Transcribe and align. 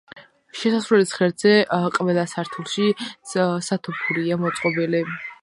შესასვლელის 0.61 1.11
ღერძზე 1.17 1.51
ყველა 1.97 2.23
სართულში 2.33 2.87
სათოფურია 3.35 4.41
მოწყობილი. 4.47 5.05